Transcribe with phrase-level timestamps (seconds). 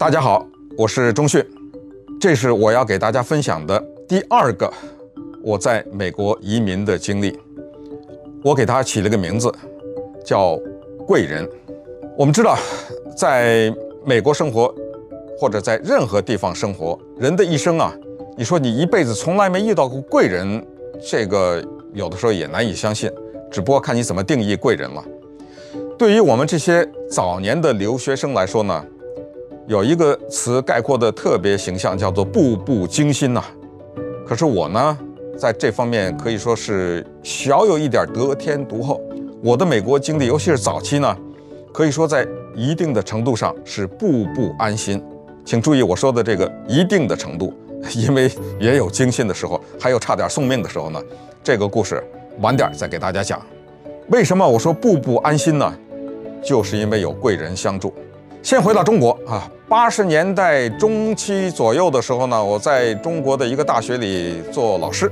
[0.00, 0.46] 大家好，
[0.78, 1.44] 我是钟迅，
[2.18, 3.78] 这是我要给大家分享的
[4.08, 4.72] 第二个
[5.42, 7.38] 我在美国移民的经历。
[8.42, 9.52] 我给它起了个名字，
[10.24, 10.58] 叫
[11.06, 11.46] 贵人。
[12.16, 12.56] 我们知道，
[13.14, 13.70] 在
[14.02, 14.74] 美国生活，
[15.38, 17.94] 或者在任何地方生活，人的一生啊，
[18.38, 20.66] 你说你一辈子从来没遇到过贵人，
[21.10, 21.62] 这个
[21.92, 23.12] 有的时候也难以相信。
[23.50, 25.04] 只不过看你怎么定义贵人了。
[25.98, 28.82] 对于我们这些早年的留学生来说呢，
[29.66, 33.44] 有一个词概括的特别形象，叫做步步惊心呐。
[34.26, 34.98] 可是我呢，
[35.38, 39.00] 在这方面可以说是小有一点得天独厚。
[39.42, 41.16] 我的美国经历，尤其是早期呢，
[41.72, 45.02] 可以说在一定的程度上是步步安心。
[45.44, 47.52] 请注意我说的这个一定的程度，
[47.94, 51.00] 因为也有惊心的时候，还有差点送命的时候呢。
[51.42, 52.02] 这个故事
[52.40, 53.40] 晚点再给大家讲。
[54.08, 55.74] 为什么我说步步安心呢？
[56.42, 57.94] 就是因为有贵人相助。
[58.42, 65.10] 先回到中国啊，八十年代中期左右的时候呢，我在中国的一个大学里做老师。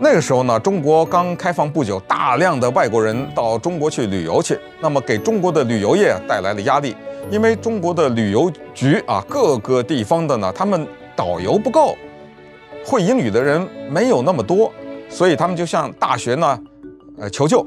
[0.00, 6.96] 那个时候呢，中国刚开放不久，大量的外国人到中国去旅游去，那么给中国的旅游业带来了压力。
[7.30, 11.94] 因为中国的旅游局啊，各个地方的呢，他们导游不够，
[12.84, 14.72] 会英语的人没有那么多，
[15.08, 16.58] 所以他们就向大学呢，
[17.18, 17.64] 呃求救。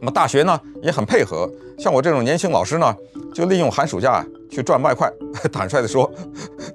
[0.00, 2.94] 那么大学呢也很配合，像我这种年轻老师呢，
[3.32, 5.10] 就利用寒暑假去赚外快。
[5.52, 6.10] 坦率地说，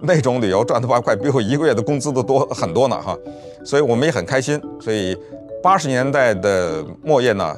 [0.02, 3.17] 那种旅游赚的外快比我一个月的工资都多很多呢哈，
[3.64, 4.61] 所以我们也很开心。
[4.80, 5.17] 所以
[5.61, 7.56] 八十年代的末叶呢，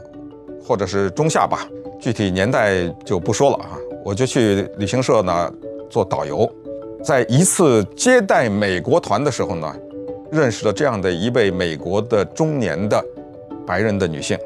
[0.64, 1.68] 或者是中夏吧，
[2.00, 3.78] 具体年代就不说了啊。
[4.03, 5.53] 我就去旅行社呢
[5.90, 6.50] 做导游，
[7.03, 9.75] 在一次接待美国团的时候呢，
[10.31, 13.03] 认识了这样的一位美国的中年的
[13.66, 14.38] 白人的女性。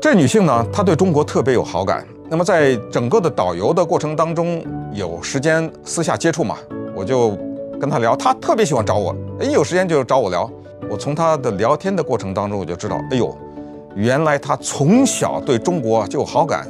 [0.00, 2.06] 这女性呢，她对中国特别有好感。
[2.28, 6.56] 那么在整个的导游的过程当中，有时间私下接触嘛，
[6.94, 7.36] 我就
[7.78, 8.16] 跟他聊。
[8.16, 10.50] 他特别喜欢找我，一有时间就找我聊。
[10.88, 13.36] 我从他的聊天的过程当中，我就知道，哎呦，
[13.94, 16.66] 原来他从小对中国就有好感，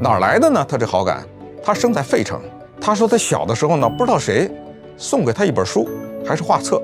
[0.00, 0.64] 哪儿来的呢？
[0.68, 1.24] 他这好感？
[1.62, 2.40] 他生在费城，
[2.80, 4.50] 他说他小的时候呢，不知道谁
[4.96, 5.88] 送给他一本书，
[6.24, 6.80] 还是画册，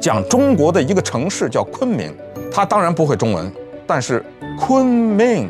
[0.00, 2.14] 讲中国的一个城市叫昆明。
[2.50, 3.50] 他当然不会中文，
[3.86, 4.22] 但是
[4.58, 5.48] 昆明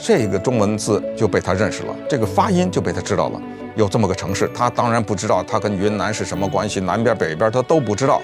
[0.00, 3.40] 这个中文字就被他认识了，这个发音就被他知道了，
[3.76, 4.48] 有这么个城市。
[4.54, 8.20] 他当然不知道他跟云南是什么关系，南边北边他都不知道。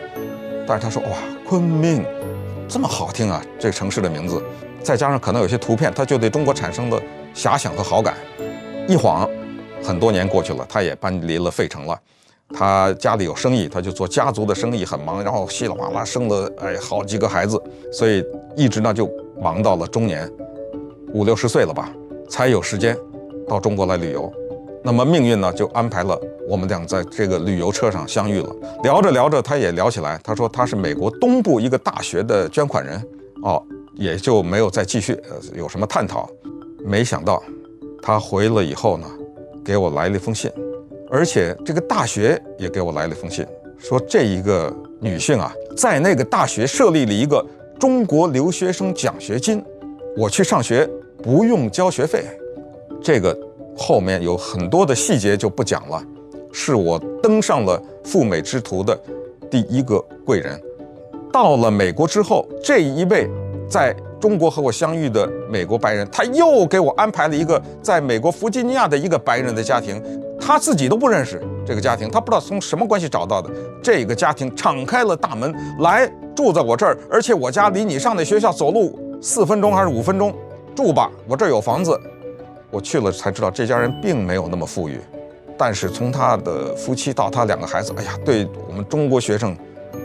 [0.67, 1.09] 但是他说哇，
[1.47, 2.05] 昆明
[2.69, 4.43] 这么好听啊，这个城市的名字，
[4.83, 7.01] 再加上可能有些图片，他就对中国产生了
[7.35, 8.15] 遐想和好感。
[8.87, 9.29] 一晃。
[9.81, 11.97] 很多年过去了，他也搬离了费城了。
[12.53, 15.23] 他家里有生意，他就做家族的生意，很忙。
[15.23, 17.63] 然后稀里哗啦生了哎好几个孩子，
[17.93, 18.25] 所以
[18.57, 19.09] 一直呢就
[19.41, 20.29] 忙到了中年，
[21.13, 21.91] 五六十岁了吧，
[22.29, 22.97] 才有时间
[23.49, 24.33] 到中国来旅游。
[24.85, 28.55] 那么命运呢就安排了我们俩在这个旅游车上相遇了。
[28.83, 33.03] 聊着聊着，他也聊起来，他说他是美国东部一个大学的捐款人，
[33.43, 33.63] 哦，
[33.95, 36.29] 也就没有再继续呃有什么探讨。
[36.85, 37.43] 没想到
[38.03, 39.07] 他回了以后呢。
[39.65, 40.51] 给我来了一封信，
[41.11, 43.47] 而且这个大学也给我来了一封信，
[43.77, 47.45] 说这一个女性啊，在那个大学设立了一个
[47.79, 49.63] 中国留学生奖学金，
[50.17, 50.89] 我去上学
[51.23, 52.25] 不用交学费。
[53.03, 53.37] 这个
[53.77, 56.03] 后面有很多的细节就不讲了，
[56.53, 58.99] 是我登上了赴美之途的
[59.51, 60.61] 第一个贵人。
[61.33, 63.29] 到了美国之后，这一位
[63.69, 63.95] 在。
[64.21, 70.03] 中国和我相遇的美国白人，他又给我安排了一个在美国弗吉尼亚的一个白人的家庭，
[70.41, 73.49] 他自己都不认识这个家庭，他不知道从什么关系找到的。
[73.81, 80.35] 这个家庭敞开了大门来住在我这儿，而且我家离你上的学校走路四分钟还是五分钟，
[80.79, 82.01] 住吧，我这儿有房子。
[82.71, 85.01] 我去了才知道这家人并没有那么富裕，
[85.59, 89.57] 但是从他的夫妻到他两个孩子，哎呀，对我们中国学生，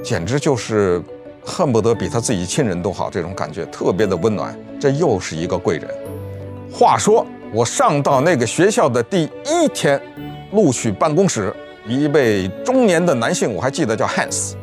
[0.03, 0.99] 简直就是。
[1.45, 4.57] 恨不得比他自己亲人都好，这种感觉特别的温暖。
[4.79, 5.85] 这又是一个贵人。
[6.71, 10.01] 话说我上到那个学校的第一天，
[10.53, 11.53] 录取办公室，
[11.85, 14.53] 一位中年的男性，我还记得叫 Hans，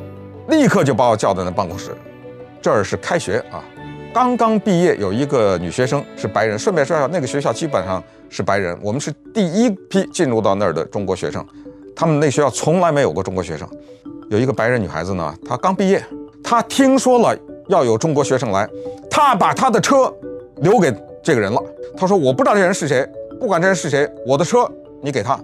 [0.48, 1.94] 立刻就把我叫到那办公室。
[2.62, 3.62] 这儿是开学啊，
[4.12, 6.58] 刚刚毕业，有一个女学生是白人。
[6.58, 11.46] 顺便说一下，那个学校基本上是白人，我们是第一批进入到那儿的中国学生。
[11.94, 13.68] 他们那学校从来没有过中国学生。
[14.28, 16.04] 有一个白人女孩子呢，她刚毕业。
[16.42, 18.68] 她听说了要有中国学生来，
[19.08, 20.12] 她把她的车
[20.56, 20.92] 留给
[21.22, 21.62] 这个人了。
[21.96, 23.08] 她说：“我不知道这人是谁，
[23.38, 24.68] 不管这人是谁，我的车
[25.00, 25.38] 你给他。”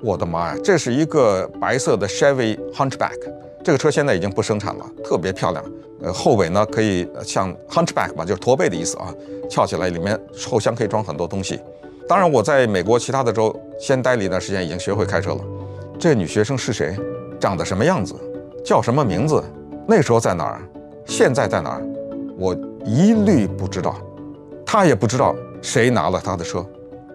[0.00, 3.18] 我的妈呀，这是一个白色的 Chevy Hunchback，
[3.64, 5.64] 这个车现在已经不生产了，特别漂亮。
[6.02, 9.14] 呃，后尾呢可以像 Hunchback 嘛，就是驼背的意思啊，
[9.48, 10.18] 翘起来，里面
[10.48, 11.60] 后箱可以装很多东西。
[12.08, 15.40] 当然，我在美国其他的州先待了一段时间，已经学会开车了。
[15.98, 16.96] 这女学生是谁，
[17.38, 18.14] 长得什么样子，
[18.64, 19.42] 叫什么名字，
[19.86, 20.60] 那时候在哪儿，
[21.06, 21.82] 现在在哪儿，
[22.36, 22.54] 我
[22.84, 23.96] 一律不知道。
[24.66, 26.66] 她也不知道谁拿了她的车。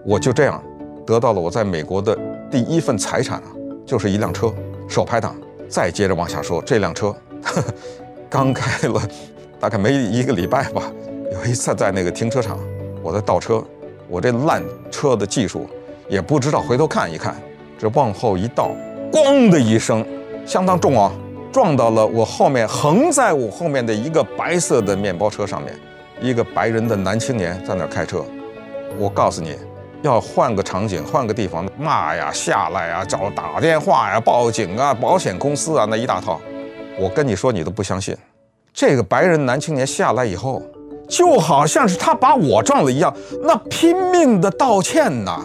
[0.06, 0.64] 我就这样
[1.06, 2.18] 得到了我在美国的
[2.50, 3.52] 第一份财产啊，
[3.86, 4.54] 就是一辆车，
[4.88, 5.36] 手排档。
[5.68, 7.14] 再接着往下说，这辆车
[7.44, 7.74] 呵呵
[8.30, 9.02] 刚开了
[9.60, 10.84] 大概没一个礼拜吧。
[11.32, 12.58] 有一次在那个停车场，
[13.02, 13.64] 我在倒车，
[14.08, 15.68] 我这烂车的技术
[16.08, 17.36] 也不知道，回头看一看，
[17.78, 18.72] 这往后一倒，
[19.12, 20.06] 咣的一声，
[20.46, 21.12] 相当重啊，
[21.52, 25.78] 撞到了我后面横在我后面的一个白色的面包车上面，
[26.22, 28.24] 一个白人的男青年在那开车。
[28.98, 29.56] 我告诉你，
[30.02, 36.40] 要换个场景，换个地方，骂呀、下来呀、找打电话呀、报警啊、保险公司啊，那一大套。
[37.00, 38.16] 我跟你说，你都不相信。
[38.74, 40.62] 这个白人男青年下来以后。
[41.10, 45.40] 就好像是他把我撞了一样，那拼命的道歉呐！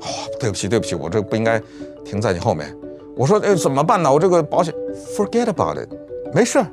[0.00, 0.06] 哦，
[0.38, 1.60] 对不起，对不起，我这不应该
[2.04, 2.72] 停在你后面。
[3.16, 4.12] 我说，哎，怎么办呢？
[4.12, 4.72] 我这个保险
[5.16, 5.88] ，forget about it，
[6.32, 6.64] 没事，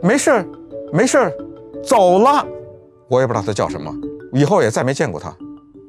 [0.00, 0.42] 没事，
[0.94, 1.30] 没事，
[1.84, 2.42] 走了。
[3.06, 3.94] 我也不知道他叫什么，
[4.32, 5.36] 以后也再没见过他。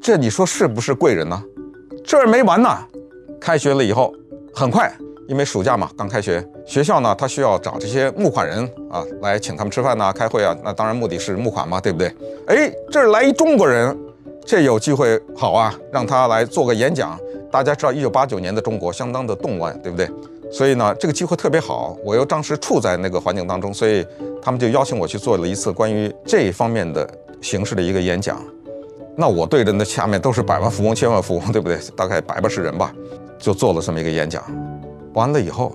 [0.01, 1.41] 这你说是不是贵人呢？
[2.03, 2.69] 这儿没完呢。
[3.39, 4.13] 开学了以后，
[4.53, 4.93] 很快。
[5.27, 10.55] 因为暑假嘛，刚开学，学校呢，他需要找这些募款人啊，来请他们吃饭呐、开会啊。
[10.63, 12.07] 那当然目的是募款嘛，对不对？
[12.47, 13.97] 哎，这儿来一中国人，
[14.45, 17.19] 这有机会好啊，让他来做个演讲。
[17.51, 20.09] 大家知道，一九八九年的中国相当的动乱，对不对？
[20.51, 21.97] 所以呢，这个机会特别好。
[22.03, 24.05] 我又当时处在那个环境当中，所以
[24.41, 27.09] 他们就邀请我去做了一次关于这一方面的
[27.41, 28.39] 形式的一个演讲。
[29.17, 31.79] 那我对着那下面都是百万富翁、千万富翁，对不对？
[31.95, 32.93] 大概百八十人吧，
[33.39, 34.43] 就做了这么一个演讲。
[35.15, 35.71] 完了以后，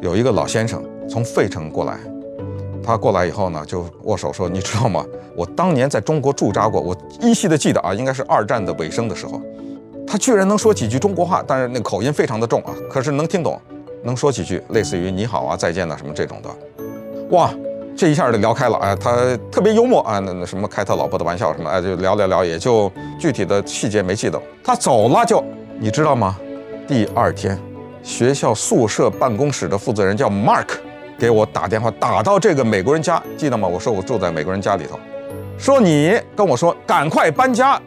[0.00, 1.98] 有一个老先生从费城过来，
[2.80, 5.04] 他过来以后呢，就握手说：“你知道吗？
[5.36, 9.42] 我当年在中国驻扎过，我依稀的记得啊，应该是二战的尾声的时候，
[10.06, 13.60] 他居然能说几句中国话，但是那口音非常的重啊，可是能听懂，
[14.04, 16.48] 能说几句类似于你好啊、再见呐什么这种的，
[17.30, 17.52] 哇，
[17.96, 22.88] 这一下就聊开了啊，他特别幽默啊，那那什么开他老婆的玩笑什么，哎，就聊聊聊，也就
[23.18, 24.40] 具体的细节没记得。
[24.62, 25.42] 他走了就，
[25.80, 26.38] 你知道吗？
[26.86, 27.58] 第二天。”
[28.04, 30.66] 学校宿舍办公室的负责人叫 Mark，
[31.18, 33.66] 给我打电话，打到这个美国人家，记得吗？
[33.66, 35.00] 我说我住在美国人家里头，
[35.58, 37.80] 说你跟我说赶快搬家，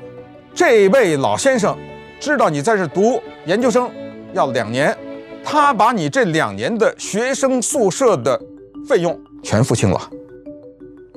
[0.56, 1.78] 这位老先生
[2.20, 3.90] 知道你在这读研究生
[4.34, 4.98] 要两年，
[5.44, 8.42] 他把你这两年的学生宿舍的
[8.90, 10.02] 费用全付清了，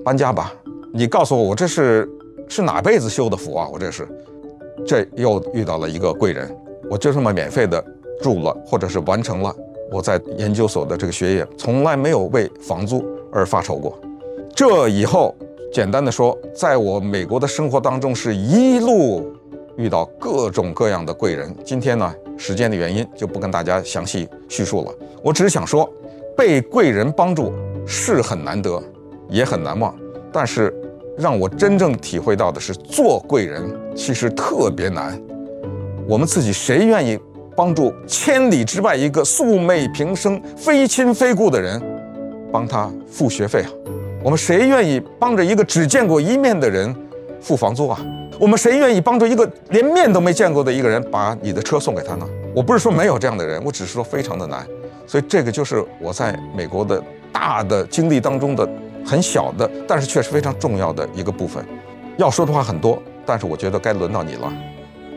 [0.05, 0.52] 搬家吧，
[0.93, 2.06] 你告诉我我这是
[2.49, 3.67] 是哪辈子修的福啊？
[3.73, 4.06] 我这是，
[4.87, 6.55] 这又遇到了一个贵人，
[6.91, 7.82] 我就这么免费的。
[8.20, 9.55] 住了，或者是完成了
[9.90, 13.99] 我在研究所的这个学业，从来没有为房租而发愁过。
[14.55, 15.34] 这以后，
[15.72, 19.32] 简单的说，在我美国的生活当中，是一路
[19.76, 21.55] 遇到各种各样的贵人。
[21.64, 24.93] 今天呢，时间的原因就不跟大家详细叙述了。
[25.23, 25.90] 我只是想说，
[26.37, 27.52] 被贵人帮助
[27.87, 28.82] 是很难得，
[29.28, 29.94] 也很难忘。
[30.32, 30.75] 但是，
[31.16, 35.20] 让我真正体会到的是，做贵人其实特别难。
[36.06, 37.19] 我们自己谁愿意？
[37.61, 41.79] 帮助千里之外一个素昧平生、非亲非故的人，
[42.51, 43.69] 帮他付学费啊？
[44.25, 46.97] 我们谁愿意帮着一个只见过一面的人
[47.39, 48.00] 付房租啊？
[48.38, 52.26] 我们谁愿意帮助一个连面都没见过的一个人把你的车送给他呢？
[52.55, 54.67] 我不是说没有这样的人，我只是说非常的难。
[55.07, 58.67] 所以这个就是我在美国的大的经历当中的
[59.05, 61.62] 很小的，但是确实非常重要的一个部分。
[62.17, 64.50] 要说的话很多，但是我觉得该轮到你了，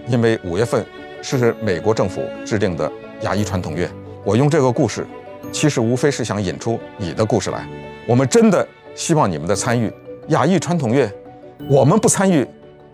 [0.10, 0.86] 因为五月份。
[1.24, 3.90] 是美国政府制定的亚裔传统乐。
[4.24, 5.08] 我用这个故事，
[5.52, 7.68] 其实无非是想引出你的故事来。
[8.06, 9.92] 我们真的希望你们的参与。
[10.28, 11.10] 亚裔传统乐，
[11.70, 12.48] 我们不参与，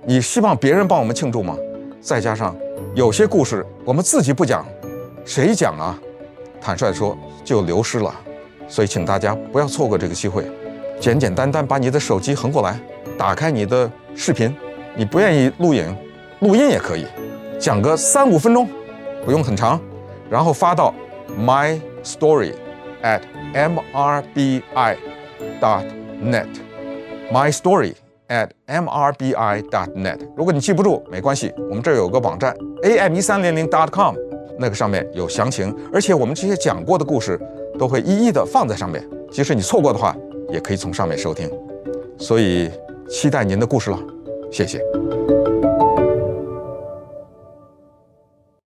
[0.06, 1.56] 你希望别人帮我们庆祝吗？
[2.02, 2.56] 再加上
[2.96, 4.66] 有些故事我们自己不讲，
[5.26, 6.00] 谁讲啊？
[6.62, 8.14] 坦率说就流失了。
[8.68, 10.46] 所以请大家不要错过这个机会，
[11.00, 12.80] 简简单单把你的手机横过来，
[13.18, 14.56] 打开你的视频，
[14.96, 15.96] 你不愿意录影，
[16.40, 17.06] 录音也可以。
[17.60, 18.68] 讲个三五分钟，
[19.26, 19.80] 不用很长，
[20.30, 20.94] 然后发到
[21.38, 22.54] my story
[23.04, 23.22] at
[23.54, 24.62] mrbi
[25.60, 25.84] dot
[26.24, 26.48] net
[27.32, 27.94] my story
[28.30, 30.18] at mrbi dot net。
[30.38, 34.16] 如果你记不住，没关系，我们这儿有个网站 am 一三零零 dot com，
[34.58, 37.38] 那个上面有详情，而且我们这些讲过的故事
[37.78, 40.16] 都会一一的放在上面，即使你错过的话，
[40.50, 41.52] 也可以从上面收听。
[42.18, 42.72] 所以
[43.10, 44.00] 期待您的故事了，
[44.50, 44.80] 谢谢。